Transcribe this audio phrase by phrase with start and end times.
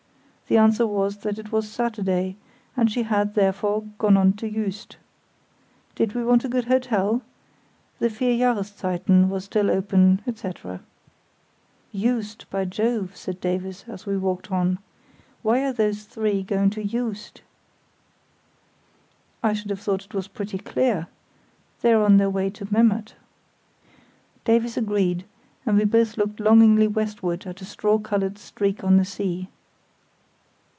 [0.51, 2.35] The answer was that it was Saturday,
[2.75, 4.97] and she had, therefore, gone on to Juist.
[5.95, 7.21] Did we want a good hotel?
[7.99, 10.81] The "Vier Jahreszeiten" was still open, etc.
[11.95, 14.79] "Juist, by Jove!" said Davies, as we walked on.
[15.41, 17.43] "Why are those three going to Juist?"
[19.41, 21.07] "I should have thought it was pretty clear.
[21.79, 23.15] They're on their way to Memmert."
[24.43, 25.23] Davies agreed,
[25.65, 29.47] and we both looked longingly westward at a straw coloured streak on the sea.